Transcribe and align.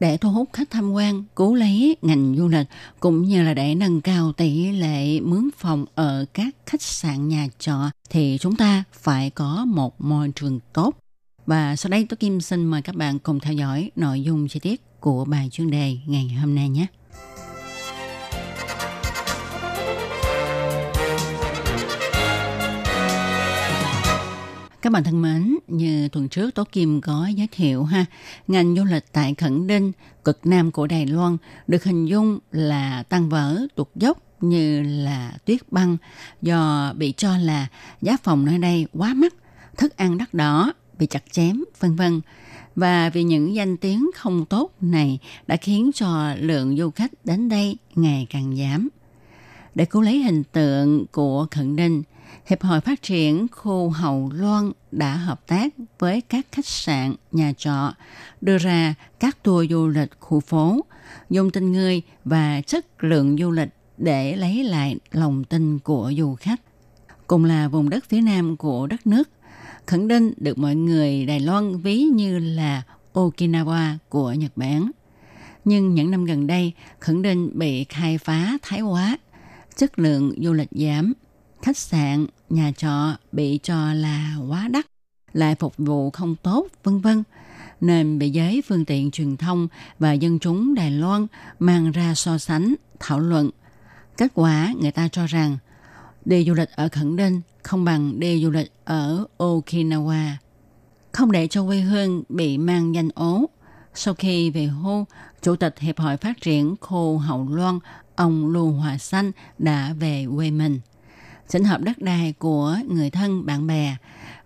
để 0.00 0.16
thu 0.16 0.30
hút 0.30 0.48
khách 0.52 0.70
tham 0.70 0.92
quan, 0.92 1.24
cứu 1.36 1.54
lấy 1.54 1.96
ngành 2.02 2.34
du 2.38 2.48
lịch 2.48 2.66
cũng 3.00 3.22
như 3.22 3.42
là 3.42 3.54
để 3.54 3.74
nâng 3.74 4.00
cao 4.00 4.32
tỷ 4.32 4.72
lệ 4.72 5.20
mướn 5.20 5.48
phòng 5.58 5.84
ở 5.94 6.24
các 6.34 6.54
khách 6.66 6.82
sạn 6.82 7.28
nhà 7.28 7.48
trọ 7.58 7.90
thì 8.10 8.38
chúng 8.40 8.56
ta 8.56 8.84
phải 8.92 9.30
có 9.30 9.64
một 9.64 10.00
môi 10.00 10.32
trường 10.34 10.60
tốt. 10.72 10.94
Và 11.46 11.76
sau 11.76 11.90
đây 11.90 12.06
tôi 12.08 12.16
Kim 12.16 12.40
xin 12.40 12.64
mời 12.64 12.82
các 12.82 12.96
bạn 12.96 13.18
cùng 13.18 13.40
theo 13.40 13.52
dõi 13.52 13.90
nội 13.96 14.22
dung 14.22 14.48
chi 14.48 14.60
tiết 14.60 15.00
của 15.00 15.24
bài 15.24 15.48
chuyên 15.52 15.70
đề 15.70 15.96
ngày 16.06 16.28
hôm 16.28 16.54
nay 16.54 16.68
nhé. 16.68 16.86
Các 24.86 24.90
bạn 24.90 25.04
thân 25.04 25.22
mến, 25.22 25.56
như 25.68 26.08
tuần 26.08 26.28
trước 26.28 26.54
Tố 26.54 26.64
Kim 26.64 27.00
có 27.00 27.28
giới 27.36 27.48
thiệu 27.52 27.84
ha, 27.84 28.04
ngành 28.48 28.76
du 28.76 28.84
lịch 28.84 29.04
tại 29.12 29.34
Khẩn 29.34 29.66
Đinh, 29.66 29.92
cực 30.24 30.46
nam 30.46 30.70
của 30.70 30.86
Đài 30.86 31.06
Loan 31.06 31.36
được 31.66 31.84
hình 31.84 32.06
dung 32.06 32.38
là 32.52 33.02
tăng 33.02 33.28
vỡ 33.28 33.66
tuột 33.74 33.88
dốc 33.94 34.18
như 34.40 34.82
là 34.82 35.32
tuyết 35.44 35.72
băng 35.72 35.96
do 36.42 36.92
bị 36.96 37.14
cho 37.16 37.36
là 37.36 37.66
giá 38.02 38.16
phòng 38.22 38.44
nơi 38.44 38.58
đây 38.58 38.86
quá 38.92 39.14
mắc, 39.14 39.34
thức 39.76 39.96
ăn 39.96 40.18
đắt 40.18 40.34
đỏ, 40.34 40.72
bị 40.98 41.06
chặt 41.06 41.22
chém, 41.30 41.64
vân 41.80 41.96
vân. 41.96 42.20
Và 42.76 43.10
vì 43.10 43.22
những 43.22 43.54
danh 43.54 43.76
tiếng 43.76 44.10
không 44.14 44.44
tốt 44.44 44.70
này 44.80 45.18
đã 45.46 45.56
khiến 45.56 45.90
cho 45.94 46.34
lượng 46.34 46.76
du 46.76 46.90
khách 46.90 47.12
đến 47.24 47.48
đây 47.48 47.76
ngày 47.94 48.26
càng 48.30 48.56
giảm. 48.56 48.88
Để 49.74 49.84
cứu 49.84 50.02
lấy 50.02 50.18
hình 50.18 50.42
tượng 50.44 51.06
của 51.06 51.46
Khẩn 51.50 51.76
Đinh, 51.76 52.02
Hiệp 52.44 52.62
hội 52.62 52.80
Phát 52.80 53.02
triển 53.02 53.46
khu 53.52 53.90
Hậu 53.90 54.30
Loan 54.34 54.72
đã 54.92 55.16
hợp 55.16 55.46
tác 55.46 55.74
với 55.98 56.20
các 56.20 56.46
khách 56.52 56.66
sạn, 56.66 57.14
nhà 57.32 57.52
trọ, 57.56 57.94
đưa 58.40 58.58
ra 58.58 58.94
các 59.20 59.42
tour 59.42 59.70
du 59.70 59.88
lịch 59.88 60.10
khu 60.20 60.40
phố, 60.40 60.84
dùng 61.30 61.50
tình 61.50 61.72
người 61.72 62.02
và 62.24 62.60
chất 62.60 63.04
lượng 63.04 63.36
du 63.38 63.50
lịch 63.50 63.68
để 63.98 64.36
lấy 64.36 64.64
lại 64.64 64.96
lòng 65.12 65.44
tin 65.44 65.78
của 65.78 66.12
du 66.18 66.34
khách. 66.34 66.60
Cùng 67.26 67.44
là 67.44 67.68
vùng 67.68 67.90
đất 67.90 68.04
phía 68.08 68.20
nam 68.20 68.56
của 68.56 68.86
đất 68.86 69.06
nước, 69.06 69.28
khẳng 69.86 70.08
định 70.08 70.32
được 70.36 70.58
mọi 70.58 70.74
người 70.74 71.26
Đài 71.26 71.40
Loan 71.40 71.78
ví 71.78 72.02
như 72.02 72.38
là 72.38 72.82
Okinawa 73.14 73.96
của 74.08 74.32
Nhật 74.32 74.52
Bản. 74.56 74.90
Nhưng 75.64 75.94
những 75.94 76.10
năm 76.10 76.24
gần 76.24 76.46
đây, 76.46 76.72
khẳng 77.00 77.22
định 77.22 77.58
bị 77.58 77.84
khai 77.84 78.18
phá 78.18 78.58
thái 78.62 78.80
quá, 78.80 79.18
chất 79.76 79.98
lượng 79.98 80.34
du 80.42 80.52
lịch 80.52 80.70
giảm– 80.70 81.12
khách 81.62 81.76
sạn, 81.76 82.26
nhà 82.50 82.72
trọ 82.76 83.16
bị 83.32 83.60
cho 83.62 83.92
là 83.92 84.36
quá 84.48 84.68
đắt, 84.68 84.86
lại 85.32 85.54
phục 85.54 85.74
vụ 85.76 86.10
không 86.10 86.36
tốt, 86.42 86.66
vân 86.84 87.00
vân 87.00 87.22
nên 87.80 88.18
bị 88.18 88.30
giới 88.30 88.62
phương 88.68 88.84
tiện 88.84 89.10
truyền 89.10 89.36
thông 89.36 89.68
và 89.98 90.12
dân 90.12 90.38
chúng 90.38 90.74
Đài 90.74 90.90
Loan 90.90 91.26
mang 91.58 91.92
ra 91.92 92.14
so 92.14 92.38
sánh, 92.38 92.74
thảo 93.00 93.20
luận. 93.20 93.50
Kết 94.16 94.32
quả 94.34 94.74
người 94.80 94.92
ta 94.92 95.08
cho 95.08 95.26
rằng 95.26 95.58
đi 96.24 96.44
du 96.44 96.54
lịch 96.54 96.70
ở 96.70 96.88
Khẩn 96.92 97.16
Đinh 97.16 97.40
không 97.62 97.84
bằng 97.84 98.20
đi 98.20 98.42
du 98.42 98.50
lịch 98.50 98.72
ở 98.84 99.26
Okinawa. 99.38 100.30
Không 101.12 101.32
để 101.32 101.48
cho 101.48 101.66
quê 101.66 101.80
hương 101.80 102.22
bị 102.28 102.58
mang 102.58 102.94
danh 102.94 103.08
ố. 103.14 103.44
Sau 103.94 104.14
khi 104.14 104.50
về 104.50 104.64
hưu, 104.64 105.04
Chủ 105.42 105.56
tịch 105.56 105.78
Hiệp 105.78 105.98
hội 105.98 106.16
Phát 106.16 106.40
triển 106.40 106.76
Khô 106.80 107.16
Hậu 107.16 107.48
Loan, 107.48 107.78
ông 108.16 108.52
Lưu 108.52 108.72
Hòa 108.72 108.98
Xanh 108.98 109.32
đã 109.58 109.94
về 109.98 110.26
quê 110.36 110.50
mình 110.50 110.80
chỉnh 111.48 111.64
hợp 111.64 111.80
đất 111.82 111.98
đai 111.98 112.34
của 112.38 112.76
người 112.88 113.10
thân 113.10 113.46
bạn 113.46 113.66
bè 113.66 113.96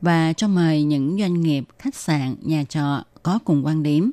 và 0.00 0.32
cho 0.32 0.48
mời 0.48 0.82
những 0.82 1.18
doanh 1.20 1.40
nghiệp, 1.40 1.64
khách 1.78 1.94
sạn, 1.94 2.34
nhà 2.42 2.64
trọ 2.68 3.04
có 3.22 3.38
cùng 3.44 3.66
quan 3.66 3.82
điểm 3.82 4.10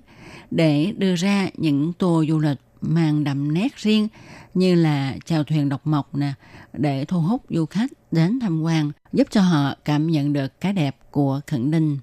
để 0.51 0.93
đưa 0.97 1.15
ra 1.15 1.49
những 1.57 1.93
tour 1.93 2.29
du 2.29 2.39
lịch 2.39 2.57
mang 2.81 3.23
đậm 3.23 3.53
nét 3.53 3.75
riêng 3.75 4.07
như 4.53 4.75
là 4.75 5.15
chèo 5.25 5.43
thuyền 5.43 5.69
độc 5.69 5.87
mộc 5.87 6.15
nè 6.15 6.33
để 6.73 7.05
thu 7.05 7.21
hút 7.21 7.43
du 7.49 7.65
khách 7.65 7.91
đến 8.11 8.39
tham 8.39 8.61
quan 8.61 8.91
giúp 9.13 9.27
cho 9.31 9.41
họ 9.41 9.75
cảm 9.85 10.07
nhận 10.07 10.33
được 10.33 10.61
cái 10.61 10.73
đẹp 10.73 10.97
của 11.11 11.41
Khẩn 11.47 11.71
Ninh. 11.71 11.97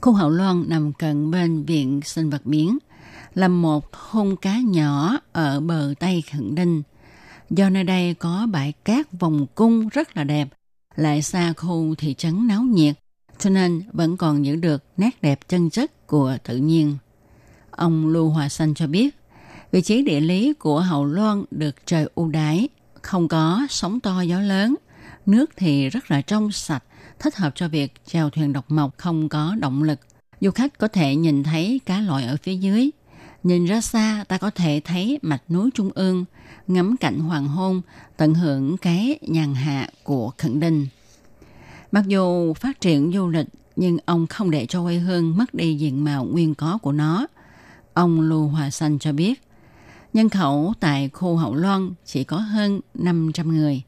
Khu 0.00 0.12
Hậu 0.12 0.30
Loan 0.30 0.64
nằm 0.68 0.92
cận 0.92 1.30
bên 1.30 1.64
Viện 1.64 2.00
Sinh 2.04 2.30
vật 2.30 2.46
biển 2.46 2.78
là 3.34 3.48
một 3.48 3.92
thôn 3.92 4.36
cá 4.36 4.58
nhỏ 4.58 5.18
ở 5.32 5.60
bờ 5.60 5.94
Tây 5.98 6.22
Khẩn 6.32 6.54
Ninh– 6.54 6.82
Do 7.50 7.70
nơi 7.70 7.84
đây 7.84 8.14
có 8.14 8.46
bãi 8.50 8.72
cát 8.84 9.12
vòng 9.12 9.46
cung 9.54 9.88
rất 9.88 10.16
là 10.16 10.24
đẹp, 10.24 10.48
lại 10.96 11.22
xa 11.22 11.52
khu 11.52 11.94
thị 11.94 12.14
trấn 12.14 12.46
náo 12.46 12.62
nhiệt, 12.62 12.94
cho 13.38 13.50
nên 13.50 13.82
vẫn 13.92 14.16
còn 14.16 14.44
giữ 14.44 14.56
được 14.56 14.84
nét 14.96 15.22
đẹp 15.22 15.40
chân 15.48 15.70
chất 15.70 16.06
của 16.06 16.36
tự 16.44 16.56
nhiên. 16.56 16.96
Ông 17.70 18.08
Lưu 18.08 18.30
Hòa 18.30 18.48
Xanh 18.48 18.74
cho 18.74 18.86
biết, 18.86 19.16
vị 19.72 19.82
trí 19.82 20.02
địa 20.02 20.20
lý 20.20 20.52
của 20.52 20.80
Hậu 20.80 21.04
Loan 21.04 21.44
được 21.50 21.86
trời 21.86 22.08
ưu 22.14 22.28
đãi, 22.28 22.68
không 23.02 23.28
có 23.28 23.66
sóng 23.70 24.00
to 24.00 24.20
gió 24.20 24.40
lớn, 24.40 24.74
nước 25.26 25.50
thì 25.56 25.88
rất 25.88 26.10
là 26.10 26.20
trong 26.20 26.52
sạch, 26.52 26.84
thích 27.18 27.36
hợp 27.36 27.52
cho 27.54 27.68
việc 27.68 27.92
chèo 28.06 28.30
thuyền 28.30 28.52
độc 28.52 28.70
mộc 28.70 28.98
không 28.98 29.28
có 29.28 29.56
động 29.60 29.82
lực. 29.82 30.00
Du 30.40 30.50
khách 30.50 30.78
có 30.78 30.88
thể 30.88 31.16
nhìn 31.16 31.42
thấy 31.42 31.80
cá 31.86 32.00
lội 32.00 32.22
ở 32.22 32.36
phía 32.42 32.54
dưới. 32.54 32.90
Nhìn 33.46 33.64
ra 33.64 33.80
xa 33.80 34.24
ta 34.28 34.38
có 34.38 34.50
thể 34.50 34.80
thấy 34.84 35.18
mạch 35.22 35.50
núi 35.50 35.70
Trung 35.74 35.90
ương, 35.94 36.24
ngắm 36.66 36.96
cảnh 36.96 37.20
hoàng 37.20 37.48
hôn, 37.48 37.82
tận 38.16 38.34
hưởng 38.34 38.76
cái 38.76 39.18
nhàn 39.22 39.54
hạ 39.54 39.88
của 40.04 40.32
Khẩn 40.38 40.60
Đinh. 40.60 40.86
Mặc 41.92 42.06
dù 42.06 42.54
phát 42.54 42.80
triển 42.80 43.12
du 43.14 43.28
lịch, 43.28 43.46
nhưng 43.76 43.98
ông 44.06 44.26
không 44.26 44.50
để 44.50 44.66
cho 44.66 44.82
quê 44.82 44.94
hương 44.94 45.36
mất 45.36 45.54
đi 45.54 45.74
diện 45.74 46.04
mạo 46.04 46.24
nguyên 46.24 46.54
có 46.54 46.78
của 46.82 46.92
nó. 46.92 47.26
Ông 47.94 48.20
Lưu 48.20 48.48
Hòa 48.48 48.70
Xanh 48.70 48.98
cho 48.98 49.12
biết, 49.12 49.42
nhân 50.12 50.28
khẩu 50.28 50.74
tại 50.80 51.10
khu 51.12 51.36
Hậu 51.36 51.54
Loan 51.54 51.90
chỉ 52.04 52.24
có 52.24 52.36
hơn 52.36 52.80
500 52.94 53.56
người. 53.56 53.82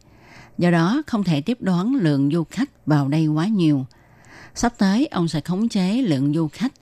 Do 0.58 0.70
đó 0.70 1.02
không 1.06 1.24
thể 1.24 1.40
tiếp 1.40 1.58
đoán 1.60 1.94
lượng 1.94 2.30
du 2.32 2.44
khách 2.50 2.86
vào 2.86 3.08
đây 3.08 3.26
quá 3.26 3.46
nhiều. 3.46 3.86
Sắp 4.54 4.72
tới 4.78 5.06
ông 5.06 5.28
sẽ 5.28 5.40
khống 5.40 5.68
chế 5.68 5.92
lượng 5.92 6.34
du 6.34 6.48
khách 6.48 6.72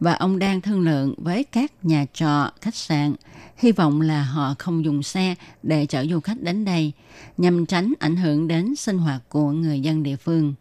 và 0.00 0.12
ông 0.12 0.38
đang 0.38 0.60
thương 0.60 0.80
lượng 0.80 1.14
với 1.18 1.44
các 1.44 1.72
nhà 1.82 2.06
trọ, 2.12 2.50
khách 2.60 2.74
sạn 2.74 3.14
hy 3.56 3.72
vọng 3.72 4.00
là 4.00 4.22
họ 4.22 4.54
không 4.58 4.84
dùng 4.84 5.02
xe 5.02 5.34
để 5.62 5.86
chở 5.86 6.06
du 6.10 6.20
khách 6.20 6.40
đến 6.40 6.64
đây 6.64 6.92
nhằm 7.36 7.66
tránh 7.66 7.92
ảnh 7.98 8.16
hưởng 8.16 8.48
đến 8.48 8.76
sinh 8.76 8.98
hoạt 8.98 9.22
của 9.28 9.50
người 9.50 9.80
dân 9.80 10.02
địa 10.02 10.16
phương. 10.16 10.54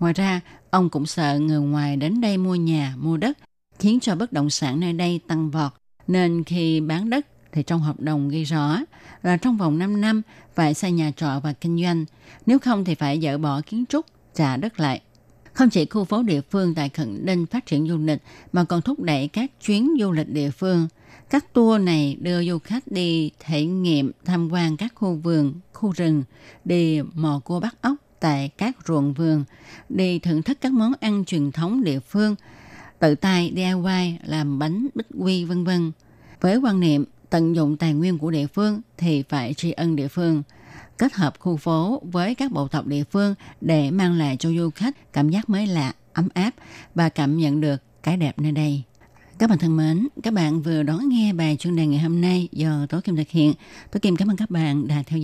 Ngoài 0.00 0.12
ra, 0.12 0.40
ông 0.70 0.90
cũng 0.90 1.06
sợ 1.06 1.38
người 1.38 1.60
ngoài 1.60 1.96
đến 1.96 2.20
đây 2.20 2.36
mua 2.36 2.54
nhà, 2.54 2.94
mua 2.98 3.16
đất, 3.16 3.38
khiến 3.78 4.00
cho 4.00 4.16
bất 4.16 4.32
động 4.32 4.50
sản 4.50 4.80
nơi 4.80 4.92
đây 4.92 5.20
tăng 5.28 5.50
vọt. 5.50 5.72
Nên 6.06 6.44
khi 6.44 6.80
bán 6.80 7.10
đất 7.10 7.26
thì 7.52 7.62
trong 7.62 7.80
hợp 7.80 8.00
đồng 8.00 8.28
ghi 8.28 8.44
rõ 8.44 8.78
là 9.22 9.36
trong 9.36 9.56
vòng 9.56 9.78
5 9.78 10.00
năm 10.00 10.22
phải 10.54 10.74
xây 10.74 10.92
nhà 10.92 11.12
trọ 11.16 11.40
và 11.42 11.52
kinh 11.52 11.82
doanh, 11.82 12.04
nếu 12.46 12.58
không 12.58 12.84
thì 12.84 12.94
phải 12.94 13.20
dỡ 13.20 13.38
bỏ 13.38 13.60
kiến 13.60 13.84
trúc, 13.88 14.06
trả 14.34 14.56
đất 14.56 14.80
lại. 14.80 15.00
Không 15.54 15.70
chỉ 15.70 15.86
khu 15.86 16.04
phố 16.04 16.22
địa 16.22 16.40
phương 16.40 16.74
tại 16.74 16.88
Khẩn 16.88 17.26
Đinh 17.26 17.46
phát 17.46 17.66
triển 17.66 17.88
du 17.88 17.98
lịch 17.98 18.22
mà 18.52 18.64
còn 18.64 18.82
thúc 18.82 19.00
đẩy 19.00 19.28
các 19.28 19.50
chuyến 19.60 19.90
du 20.00 20.12
lịch 20.12 20.28
địa 20.28 20.50
phương– 20.50 20.88
các 21.30 21.52
tour 21.52 21.82
này 21.82 22.16
đưa 22.20 22.44
du 22.44 22.58
khách 22.58 22.92
đi 22.92 23.30
thể 23.40 23.64
nghiệm 23.64 24.12
tham 24.24 24.52
quan 24.52 24.76
các 24.76 24.92
khu 24.94 25.14
vườn, 25.14 25.54
khu 25.72 25.92
rừng, 25.92 26.24
đi 26.64 27.00
mò 27.14 27.40
cua 27.44 27.60
bắt 27.60 27.74
ốc 27.80 27.94
tại 28.20 28.50
các 28.58 28.76
ruộng 28.86 29.12
vườn, 29.12 29.44
đi 29.88 30.18
thưởng 30.18 30.42
thức 30.42 30.58
các 30.60 30.72
món 30.72 30.92
ăn 31.00 31.24
truyền 31.24 31.52
thống 31.52 31.84
địa 31.84 32.00
phương, 32.00 32.34
tự 32.98 33.14
tay 33.14 33.52
DIY 33.56 34.18
làm 34.24 34.58
bánh 34.58 34.86
bích 34.94 35.06
quy 35.18 35.44
vân 35.44 35.64
vân. 35.64 35.92
Với 36.40 36.56
quan 36.56 36.80
niệm 36.80 37.04
tận 37.30 37.56
dụng 37.56 37.76
tài 37.76 37.94
nguyên 37.94 38.18
của 38.18 38.30
địa 38.30 38.46
phương 38.46 38.80
thì 38.96 39.22
phải 39.22 39.54
tri 39.54 39.72
ân 39.72 39.96
địa 39.96 40.08
phương, 40.08 40.42
kết 40.98 41.12
hợp 41.12 41.34
khu 41.38 41.56
phố 41.56 42.02
với 42.04 42.34
các 42.34 42.52
bộ 42.52 42.68
tộc 42.68 42.86
địa 42.86 43.04
phương 43.04 43.34
để 43.60 43.90
mang 43.90 44.12
lại 44.12 44.36
cho 44.38 44.50
du 44.50 44.70
khách 44.70 45.12
cảm 45.12 45.30
giác 45.30 45.50
mới 45.50 45.66
lạ, 45.66 45.92
ấm 46.12 46.28
áp 46.34 46.50
và 46.94 47.08
cảm 47.08 47.36
nhận 47.36 47.60
được 47.60 47.82
cái 48.02 48.16
đẹp 48.16 48.38
nơi 48.38 48.52
đây. 48.52 48.82
Các 49.38 49.50
bạn 49.50 49.58
thân 49.58 49.76
mến, 49.76 50.08
các 50.22 50.34
bạn 50.34 50.62
vừa 50.62 50.82
đón 50.82 51.08
nghe 51.08 51.32
bài 51.32 51.56
chuyên 51.60 51.76
đề 51.76 51.86
ngày 51.86 52.00
hôm 52.00 52.20
nay 52.20 52.48
do 52.52 52.86
Tố 52.88 53.00
Kim 53.00 53.16
thực 53.16 53.28
hiện. 53.28 53.54
Tố 53.92 54.00
Kim 54.00 54.16
cảm 54.16 54.30
ơn 54.30 54.36
các 54.36 54.50
bạn 54.50 54.88
đã 54.88 55.02
theo 55.06 55.18
dõi. 55.18 55.22